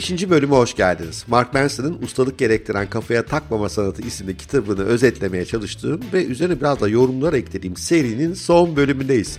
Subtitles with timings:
[0.00, 1.24] Beşinci bölüme hoş geldiniz.
[1.28, 6.88] Mark Manson'ın Ustalık Gerektiren Kafaya Takmama Sanatı isimli kitabını özetlemeye çalıştığım ve üzerine biraz da
[6.88, 9.38] yorumlar eklediğim serinin son bölümündeyiz.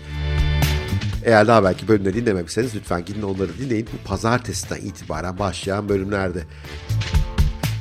[1.25, 3.87] Eğer daha belki bölümleri dinlememişseniz lütfen gidin onları dinleyin.
[3.93, 6.43] Bu pazartesiden itibaren başlayan bölümlerde.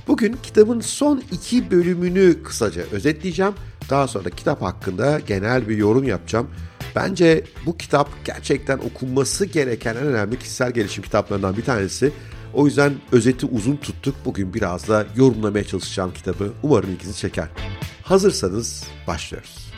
[0.08, 3.52] Bugün kitabın son iki bölümünü kısaca özetleyeceğim.
[3.90, 6.50] Daha sonra kitap hakkında genel bir yorum yapacağım.
[6.96, 12.12] Bence bu kitap gerçekten okunması gereken en önemli kişisel gelişim kitaplarından bir tanesi.
[12.54, 14.14] O yüzden özeti uzun tuttuk.
[14.24, 16.52] Bugün biraz da yorumlamaya çalışacağım kitabı.
[16.62, 17.48] Umarım ilginizi çeker.
[18.02, 19.70] Hazırsanız başlıyoruz.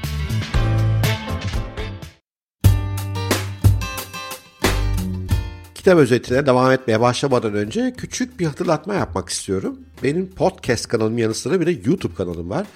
[5.75, 9.81] Kitap özetine devam etmeye başlamadan önce küçük bir hatırlatma yapmak istiyorum.
[10.03, 12.67] Benim podcast kanalım yanı sıra bir de YouTube kanalım var.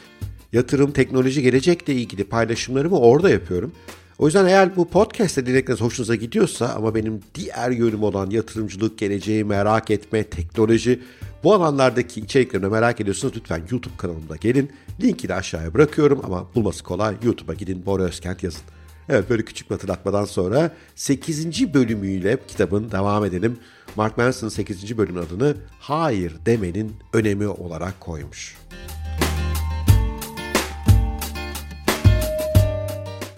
[0.52, 3.72] Yatırım, teknoloji, gelecekle ilgili paylaşımlarımı orada yapıyorum.
[4.18, 9.44] O yüzden eğer bu podcast'te dinledikleriniz hoşunuza gidiyorsa ama benim diğer yönüm olan yatırımcılık, geleceği
[9.44, 11.00] merak etme, teknoloji
[11.44, 14.72] bu alanlardaki içeriklerini merak ediyorsanız lütfen YouTube kanalımda gelin.
[15.02, 17.16] Linki de aşağıya bırakıyorum ama bulması kolay.
[17.22, 18.62] YouTube'a gidin Bora Özkent yazın.
[19.08, 21.74] Evet böyle küçük bir hatırlatmadan sonra 8.
[21.74, 23.58] bölümüyle kitabın devam edelim.
[23.96, 24.98] Mark Manson 8.
[24.98, 28.56] bölümün adını Hayır demenin önemi olarak koymuş.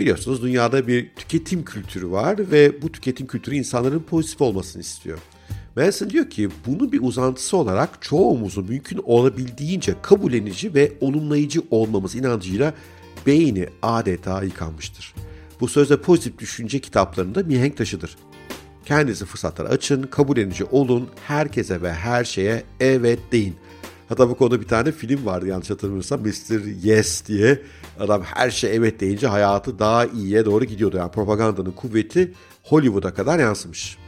[0.01, 5.19] Biliyorsunuz dünyada bir tüketim kültürü var ve bu tüketim kültürü insanların pozitif olmasını istiyor.
[5.77, 12.75] Manson diyor ki bunu bir uzantısı olarak çoğumuzun mümkün olabildiğince kabullenici ve olumlayıcı olmamız inancıyla
[13.27, 15.15] beyni adeta yıkanmıştır.
[15.61, 18.17] Bu sözde pozitif düşünce kitaplarında mihenk taşıdır.
[18.85, 23.55] Kendinizi fırsatlara açın, kabullenici olun, herkese ve her şeye evet deyin.
[24.09, 26.85] Hatta bu konuda bir tane film vardı yanlış hatırlamıyorsam Mr.
[26.85, 27.63] Yes diye.
[28.01, 30.97] Adam her şey evet deyince hayatı daha iyiye doğru gidiyordu.
[30.97, 32.33] Yani propagandanın kuvveti
[32.63, 33.99] Hollywood'a kadar yansımış.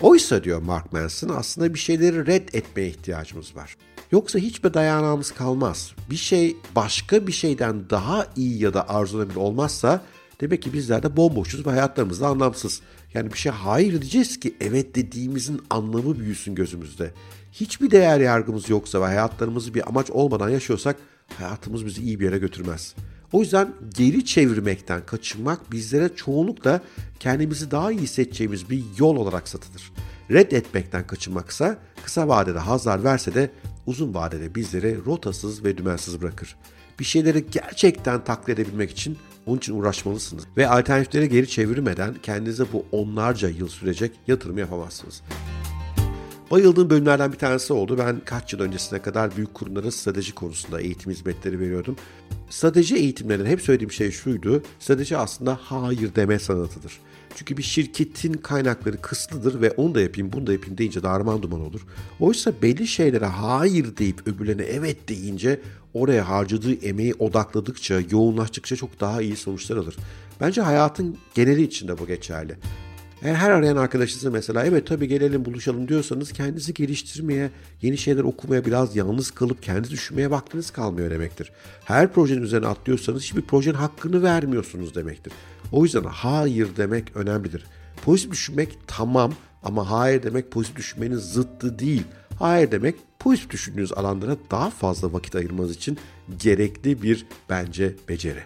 [0.00, 3.76] Oysa diyor Mark Manson aslında bir şeyleri red etmeye ihtiyacımız var.
[4.12, 5.92] Yoksa hiçbir dayanağımız kalmaz.
[6.10, 10.02] Bir şey başka bir şeyden daha iyi ya da arzulanabilir olmazsa
[10.40, 12.80] demek ki bizler de bomboşuz ve hayatlarımız da anlamsız.
[13.14, 17.10] Yani bir şey hayır diyeceğiz ki evet dediğimizin anlamı büyüsün gözümüzde.
[17.52, 20.96] Hiçbir değer yargımız yoksa ve hayatlarımızı bir amaç olmadan yaşıyorsak
[21.38, 22.94] hayatımız bizi iyi bir yere götürmez.
[23.32, 26.80] O yüzden geri çevirmekten kaçınmak bizlere çoğunlukla
[27.20, 29.92] kendimizi daha iyi hissedeceğimiz bir yol olarak satılır.
[30.30, 33.50] Reddetmekten kaçınmaksa kısa vadede hazlar verse de
[33.86, 36.56] uzun vadede bizleri rotasız ve dümensiz bırakır.
[37.00, 40.44] Bir şeyleri gerçekten taklit edebilmek için onun için uğraşmalısınız.
[40.56, 45.22] Ve alternatifleri geri çevirmeden kendinize bu onlarca yıl sürecek yatırım yapamazsınız.
[46.52, 47.98] Bayıldığım bölümlerden bir tanesi oldu.
[47.98, 51.96] Ben kaç yıl öncesine kadar büyük kurumlara strateji konusunda eğitim hizmetleri veriyordum.
[52.50, 54.62] Strateji eğitimlerinde hep söylediğim şey şuydu.
[54.78, 57.00] Strateji aslında hayır deme sanatıdır.
[57.36, 61.60] Çünkü bir şirketin kaynakları kısıtlıdır ve onu da yapayım bunu da yapayım deyince darman duman
[61.60, 61.86] olur.
[62.20, 65.60] Oysa belli şeylere hayır deyip öbürlerine evet deyince
[65.94, 69.96] oraya harcadığı emeği odakladıkça, yoğunlaştıkça çok daha iyi sonuçlar alır.
[70.40, 72.56] Bence hayatın geneli içinde bu geçerli.
[73.24, 77.50] Eğer her arayan arkadaşınızı mesela evet tabii gelelim buluşalım diyorsanız kendinizi geliştirmeye,
[77.82, 81.52] yeni şeyler okumaya, biraz yalnız kalıp kendinizi düşünmeye vaktiniz kalmıyor demektir.
[81.84, 85.32] Her projenin üzerine atlıyorsanız hiçbir projenin hakkını vermiyorsunuz demektir.
[85.72, 87.64] O yüzden hayır demek önemlidir.
[88.04, 92.04] Pozitif düşünmek tamam ama hayır demek pozitif düşünmenin zıttı değil.
[92.38, 95.98] Hayır demek pozitif düşündüğünüz alanlara daha fazla vakit ayırmanız için
[96.38, 98.42] gerekli bir bence beceri.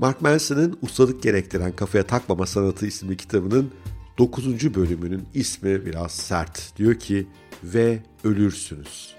[0.00, 3.70] Mark Manson'ın Ustalık Gerektiren Kafaya Takmama Sanatı isimli kitabının
[4.18, 4.74] 9.
[4.74, 6.72] bölümünün ismi biraz sert.
[6.76, 7.26] Diyor ki
[7.64, 9.16] ve ölürsünüz.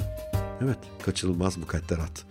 [0.64, 2.26] Evet kaçınılmaz mukadderat.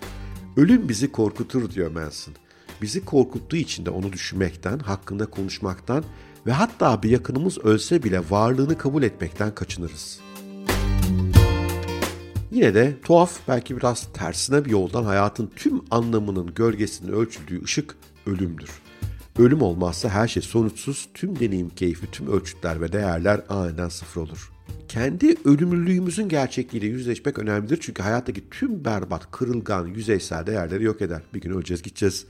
[0.56, 2.34] Ölüm bizi korkutur diyor Manson.
[2.82, 6.04] Bizi korkuttuğu için de onu düşünmekten, hakkında konuşmaktan
[6.46, 10.20] ve hatta bir yakınımız ölse bile varlığını kabul etmekten kaçınırız.
[12.50, 17.96] Yine de tuhaf belki biraz tersine bir yoldan hayatın tüm anlamının gölgesinin ölçüldüğü ışık
[18.26, 18.70] ölümdür.
[19.38, 24.52] Ölüm olmazsa her şey sonuçsuz, tüm deneyim keyfi, tüm ölçütler ve değerler aniden sıfır olur.
[24.88, 31.22] Kendi ölümlülüğümüzün gerçekliğiyle yüzleşmek önemlidir çünkü hayattaki tüm berbat, kırılgan, yüzeysel değerleri yok eder.
[31.34, 32.26] Bir gün öleceğiz, gideceğiz.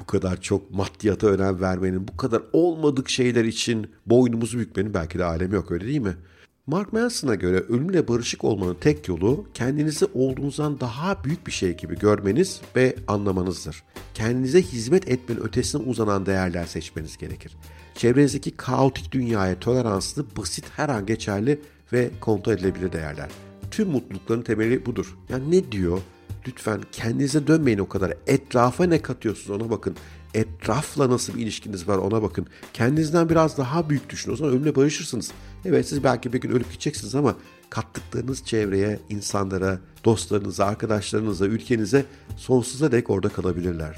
[0.00, 5.24] Bu kadar çok maddiyata önem vermenin, bu kadar olmadık şeyler için boynumuzu bükmenin belki de
[5.24, 6.33] alemi yok öyle değil mi?''
[6.66, 11.98] Mark Manson'a göre ölümle barışık olmanın tek yolu kendinizi olduğunuzdan daha büyük bir şey gibi
[11.98, 13.82] görmeniz ve anlamanızdır.
[14.14, 17.56] Kendinize hizmet etmenin ötesine uzanan değerler seçmeniz gerekir.
[17.94, 21.60] Çevrenizdeki kaotik dünyaya toleranslı, basit, her an geçerli
[21.92, 23.28] ve kontrol edilebilir değerler.
[23.70, 25.18] Tüm mutlulukların temeli budur.
[25.28, 26.00] Yani ne diyor?
[26.48, 28.14] Lütfen kendinize dönmeyin o kadar.
[28.26, 29.96] Etrafa ne katıyorsunuz ona bakın.
[30.34, 32.46] Etrafla nasıl bir ilişkiniz var ona bakın.
[32.72, 34.34] Kendinizden biraz daha büyük düşünün.
[34.34, 35.32] O zaman ölümle barışırsınız.
[35.64, 37.36] Evet siz belki bir gün ölüp gideceksiniz ama
[37.70, 42.04] kattıklarınız çevreye, insanlara, dostlarınıza, arkadaşlarınıza, ülkenize
[42.36, 43.96] sonsuza dek orada kalabilirler.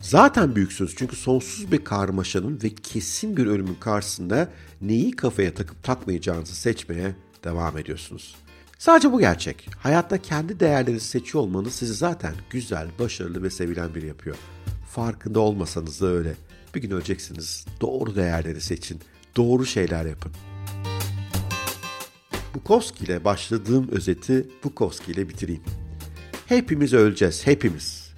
[0.00, 4.48] Zaten büyüksünüz çünkü sonsuz bir karmaşanın ve kesin bir ölümün karşısında
[4.80, 7.14] neyi kafaya takıp takmayacağınızı seçmeye
[7.44, 8.36] devam ediyorsunuz.
[8.78, 9.68] Sadece bu gerçek.
[9.78, 14.36] Hayatta kendi değerlerinizi seçiyor olmanız sizi zaten güzel, başarılı ve sevilen biri yapıyor.
[14.90, 16.34] Farkında olmasanız da öyle.
[16.74, 17.66] Bir gün öleceksiniz.
[17.80, 19.00] Doğru değerleri seçin.
[19.36, 20.32] Doğru şeyler yapın.
[22.54, 25.62] Bukowski ile başladığım özeti Bukowski ile bitireyim.
[26.46, 28.12] Hepimiz öleceğiz, hepimiz.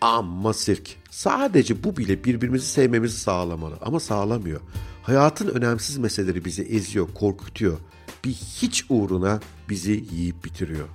[0.00, 0.96] Amma sirk.
[1.10, 4.60] Sadece bu bile birbirimizi sevmemizi sağlamalı ama sağlamıyor.
[5.02, 7.78] Hayatın önemsiz meseleleri bizi eziyor, korkutuyor.
[8.26, 10.88] Bir hiç uğruna bizi yiyip bitiriyor.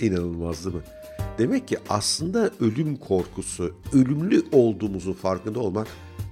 [0.00, 0.82] İnanılmaz değil mi?
[1.38, 5.86] Demek ki aslında ölüm korkusu, ölümlü olduğumuzun farkında olmak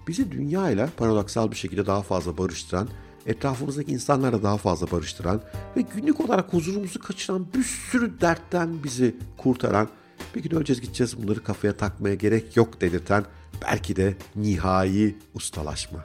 [0.08, 2.88] bizi dünyayla paradoksal bir şekilde daha fazla barıştıran,
[3.26, 5.40] etrafımızdaki insanlarla daha fazla barıştıran
[5.76, 9.88] ve günlük olarak huzurumuzu kaçıran bir sürü dertten bizi kurtaran,
[10.34, 13.24] bir gün öleceğiz gideceğiz bunları kafaya takmaya gerek yok dedirten
[13.62, 16.04] belki de nihai ustalaşma.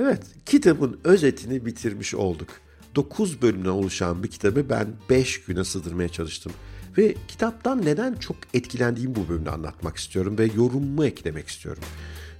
[0.00, 2.48] Evet, kitabın özetini bitirmiş olduk.
[2.94, 6.52] 9 bölümden oluşan bir kitabı ben 5 güne sığdırmaya çalıştım.
[6.98, 11.82] Ve kitaptan neden çok etkilendiğim bu bölümde anlatmak istiyorum ve yorumumu eklemek istiyorum.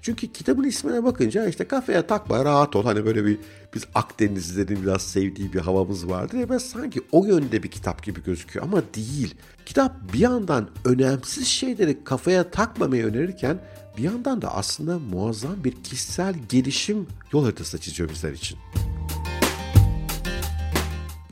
[0.03, 2.85] Çünkü kitabın ismine bakınca işte kafaya takma rahat ol.
[2.85, 3.39] Hani böyle bir
[3.75, 8.23] biz Akdenizlilerin biraz sevdiği bir havamız vardır ya ben sanki o yönde bir kitap gibi
[8.23, 9.35] gözüküyor ama değil.
[9.67, 13.59] Kitap bir yandan önemsiz şeyleri kafaya takmamayı önerirken
[13.98, 18.58] bir yandan da aslında muazzam bir kişisel gelişim yol haritası çiziyor bizler için.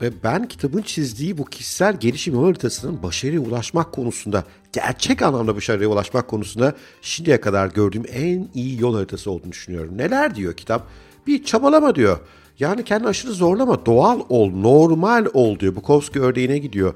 [0.01, 5.89] Ve ben kitabın çizdiği bu kişisel gelişim yol haritasının başarıya ulaşmak konusunda, gerçek anlamda başarıya
[5.89, 9.97] ulaşmak konusunda şimdiye kadar gördüğüm en iyi yol haritası olduğunu düşünüyorum.
[9.97, 10.87] Neler diyor kitap?
[11.27, 12.19] Bir çabalama diyor.
[12.59, 15.75] Yani kendini aşırı zorlama, doğal ol, normal ol diyor.
[15.75, 16.93] Bukowski örneğine gidiyor.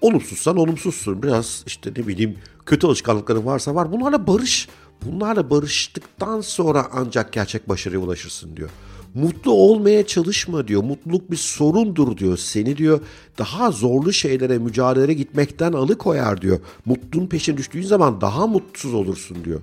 [0.00, 1.22] Olumsuzsan olumsuzsun.
[1.22, 3.92] Biraz işte ne bileyim kötü alışkanlıkların varsa var.
[3.92, 4.68] Bunlarla barış.
[5.06, 8.70] Bunlarla barıştıktan sonra ancak gerçek başarıya ulaşırsın diyor.
[9.14, 10.82] Mutlu olmaya çalışma diyor.
[10.82, 12.36] Mutluluk bir sorundur diyor.
[12.36, 13.00] Seni diyor
[13.38, 16.60] daha zorlu şeylere, mücadelelere gitmekten alıkoyar diyor.
[16.84, 19.60] Mutluluğun peşine düştüğün zaman daha mutsuz olursun diyor.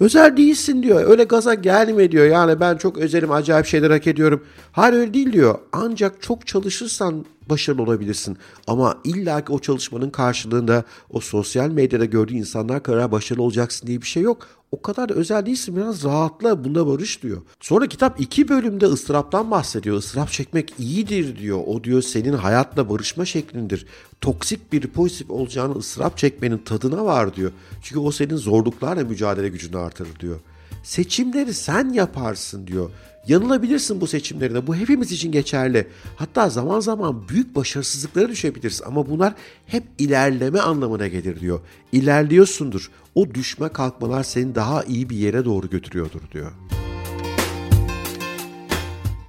[0.00, 1.10] Özel değilsin diyor.
[1.10, 2.26] Öyle gaza gelme diyor.
[2.26, 4.44] Yani ben çok özelim, acayip şeyler hak ediyorum.
[4.72, 5.58] Hayır öyle değil diyor.
[5.72, 8.36] Ancak çok çalışırsan başarılı olabilirsin.
[8.66, 14.06] Ama illaki o çalışmanın karşılığında o sosyal medyada gördüğü insanlar kadar başarılı olacaksın diye bir
[14.06, 14.46] şey yok.
[14.78, 17.42] O kadar özel değilsin biraz rahatla bunda barış diyor.
[17.60, 19.98] Sonra kitap iki bölümde ıstıraptan bahsediyor.
[19.98, 21.60] Istırap çekmek iyidir diyor.
[21.66, 23.86] O diyor senin hayatla barışma şeklindir.
[24.20, 27.52] Toksik bir pozitif olacağını ıstırap çekmenin tadına var diyor.
[27.82, 30.40] Çünkü o senin zorluklarla mücadele gücünü artırır diyor.
[30.86, 32.90] Seçimleri sen yaparsın diyor.
[33.28, 34.66] Yanılabilirsin bu seçimlerinde.
[34.66, 35.86] Bu hepimiz için geçerli.
[36.16, 39.34] Hatta zaman zaman büyük başarısızlıklara düşebiliriz ama bunlar
[39.66, 41.60] hep ilerleme anlamına gelir diyor.
[41.92, 42.90] İlerliyorsundur.
[43.14, 46.52] O düşme kalkmalar seni daha iyi bir yere doğru götürüyordur diyor.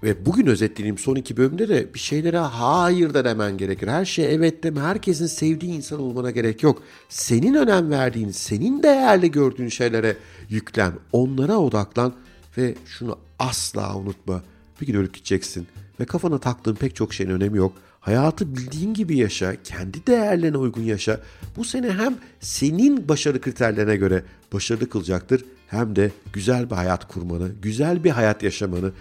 [0.04, 3.88] Ve bugün özetlediğim son iki bölümde de bir şeylere hayır da demen gerekir.
[3.88, 4.82] Her şeye evet deme.
[4.82, 6.84] Herkesin sevdiği insan olmana gerek yok.
[7.10, 10.18] Senin önem verdiğin, senin değerli gördüğün şeylere
[10.50, 10.94] yüklen.
[11.12, 12.14] Onlara odaklan
[12.58, 14.44] ve şunu asla unutma.
[14.82, 15.68] Bir gün ölüp gideceksin
[16.00, 17.74] ve kafana taktığın pek çok şeyin önemi yok.
[18.00, 21.22] Hayatı bildiğin gibi yaşa, kendi değerlerine uygun yaşa.
[21.58, 24.24] Bu seni hem senin başarı kriterlerine göre
[24.54, 28.92] başarılı kılacaktır hem de güzel bir hayat kurmanı, güzel bir hayat yaşamanı,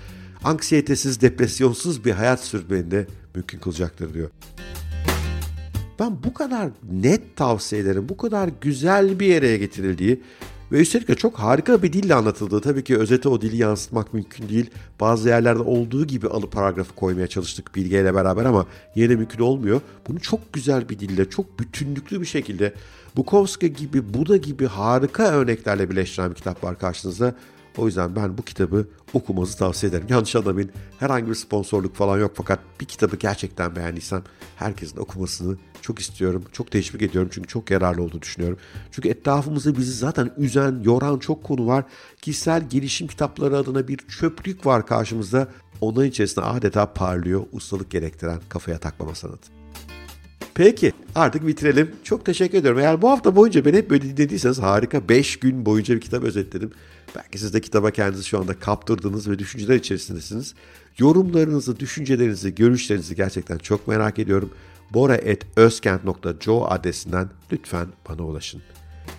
[0.45, 4.31] anksiyetesiz, depresyonsuz bir hayat sürmeni de mümkün kılacaktır diyor.
[5.99, 10.23] Ben bu kadar net tavsiyelerin bu kadar güzel bir yere getirildiği
[10.73, 12.61] ve üstelik de çok harika bir dille anlatıldığı.
[12.61, 14.71] Tabii ki özete o dili yansıtmak mümkün değil.
[15.01, 19.81] Bazı yerlerde olduğu gibi alıp paragrafı koymaya çalıştık bilgeyle beraber ama yine de mümkün olmuyor.
[20.09, 22.75] Bunu çok güzel bir dille, çok bütünlüklü bir şekilde
[23.17, 27.35] Bukowski gibi, Buda gibi harika örneklerle birleştiren bir kitap var karşınızda.
[27.77, 30.07] O yüzden ben bu kitabı okumanızı tavsiye ederim.
[30.09, 30.71] Yanlış anlamayın.
[30.99, 34.23] Herhangi bir sponsorluk falan yok fakat bir kitabı gerçekten beğendiysem
[34.57, 36.45] herkesin okumasını çok istiyorum.
[36.53, 38.59] Çok teşvik ediyorum çünkü çok yararlı olduğunu düşünüyorum.
[38.93, 41.85] Çünkü etrafımızda bizi zaten üzen, yoran çok konu var.
[42.23, 45.49] Kişisel gelişim kitapları adına bir çöplük var karşımızda.
[45.81, 49.57] Onların içerisinde adeta parlıyor, ustalık gerektiren kafaya takmama sanatı.
[50.55, 51.91] Peki artık bitirelim.
[52.05, 52.81] Çok teşekkür ediyorum.
[52.81, 56.71] Eğer bu hafta boyunca beni hep böyle dinlediyseniz harika 5 gün boyunca bir kitap özetledim.
[57.17, 60.55] Belki siz de kitaba kendinizi şu anda kaptırdınız ve düşünceler içerisindesiniz.
[60.99, 64.51] Yorumlarınızı, düşüncelerinizi, görüşlerinizi gerçekten çok merak ediyorum.
[64.91, 68.63] bora.özkent.co adresinden lütfen bana ulaşın.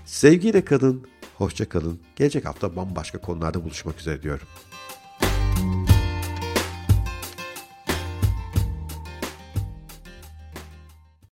[0.05, 1.99] Sevgiyle kalın, hoşça kalın.
[2.15, 4.47] Gelecek hafta bambaşka konularda buluşmak üzere diyorum.